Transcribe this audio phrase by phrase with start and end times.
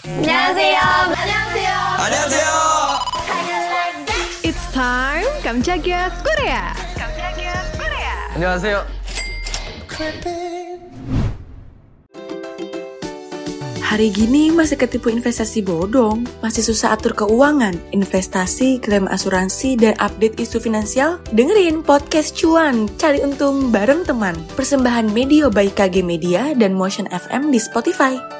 [0.00, 0.79] 안녕하세요.
[1.19, 1.71] 안녕하세요.
[1.99, 2.47] 안녕하세요.
[4.41, 6.73] It's time 깜짝이야 Korea.
[8.33, 8.87] 안녕하세요.
[13.83, 20.39] Hari gini masih ketipu investasi bodong, masih susah atur keuangan, investasi, klaim asuransi, dan update
[20.39, 21.19] isu finansial?
[21.35, 24.39] Dengerin podcast Cuan, cari untung bareng teman.
[24.55, 28.39] Persembahan Media by KG Media dan Motion FM di Spotify.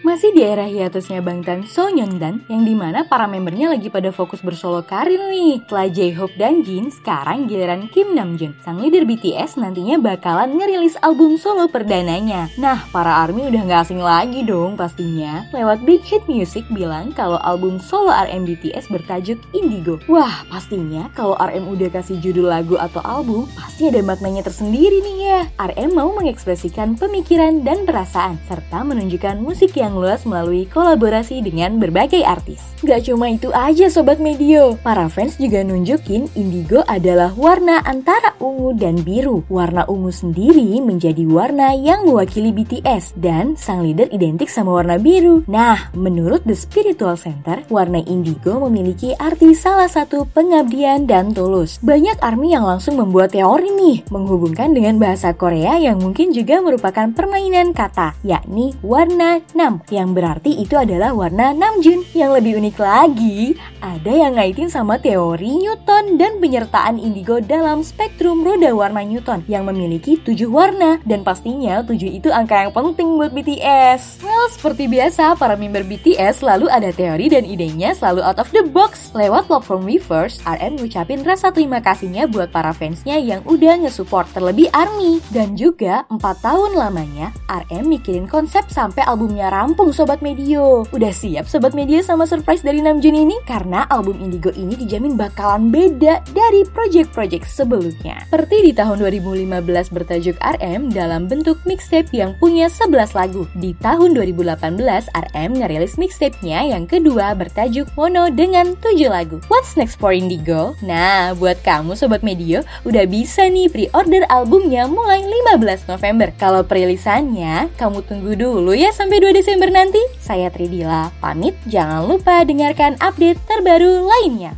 [0.00, 4.40] Masih di era hiatusnya Bangtan So Dan, yang di mana para membernya lagi pada fokus
[4.40, 5.60] bersolo karir nih.
[5.60, 8.56] Setelah J-Hope dan Jin, sekarang giliran Kim Namjoon.
[8.64, 12.48] Sang leader BTS nantinya bakalan ngerilis album solo perdananya.
[12.56, 15.44] Nah, para ARMY udah gak asing lagi dong pastinya.
[15.52, 20.00] Lewat Big Hit Music bilang kalau album solo RM BTS bertajuk Indigo.
[20.08, 25.18] Wah, pastinya kalau RM udah kasih judul lagu atau album, pasti ada maknanya tersendiri nih
[25.28, 25.40] ya.
[25.60, 32.22] RM mau mengekspresikan pemikiran dan perasaan, serta menunjukkan musik yang luas melalui kolaborasi dengan berbagai
[32.22, 32.70] artis.
[32.80, 38.72] Gak cuma itu aja Sobat Medio, para fans juga nunjukin indigo adalah warna antara ungu
[38.72, 39.44] dan biru.
[39.52, 45.44] Warna ungu sendiri menjadi warna yang mewakili BTS dan sang leader identik sama warna biru.
[45.44, 51.76] Nah, menurut The Spiritual Center, warna indigo memiliki arti salah satu pengabdian dan tulus.
[51.84, 57.12] Banyak ARMY yang langsung membuat teori nih, menghubungkan dengan bahasa Korea yang mungkin juga merupakan
[57.12, 62.12] permainan kata, yakni warna nam, yang berarti itu adalah warna Namjoon.
[62.12, 63.40] Yang lebih unik lagi,
[63.80, 69.64] ada yang ngaitin sama teori Newton dan penyertaan indigo dalam spektrum roda warna Newton yang
[69.64, 71.00] memiliki tujuh warna.
[71.08, 74.20] Dan pastinya tujuh itu angka yang penting buat BTS.
[74.20, 78.66] Well, seperti biasa, para member BTS selalu ada teori dan idenya selalu out of the
[78.66, 79.14] box.
[79.16, 84.66] Lewat platform Weverse, RM ngucapin rasa terima kasihnya buat para fansnya yang udah nge-support terlebih
[84.74, 85.22] ARMY.
[85.30, 90.82] Dan juga 4 tahun lamanya, RM mikirin konsep sampai albumnya rampung Sobat Medio.
[90.90, 93.38] Udah siap Sobat Medio sama surprise dari Namjoon ini?
[93.46, 98.18] Karena album Indigo ini dijamin bakalan beda dari project-project sebelumnya.
[98.26, 103.46] Seperti di tahun 2015 bertajuk RM dalam bentuk mixtape yang punya 11 lagu.
[103.54, 109.38] Di tahun 2018, RM ngerilis mixtape-nya yang kedua bertajuk Mono dengan 7 lagu.
[109.46, 110.74] What's next for Indigo?
[110.82, 116.34] Nah, buat kamu Sobat Medio, udah bisa nih pre-order albumnya mulai 15 November.
[116.34, 120.00] Kalau perilisannya, kamu tunggu dulu ya sampai 2 Desember nanti.
[120.16, 124.56] Saya Tridila, pamit jangan lupa dengarkan update terbaru lainnya.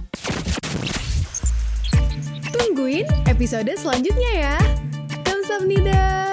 [2.55, 4.57] Tungguin episode selanjutnya ya.
[5.27, 6.32] Kamsahamnida.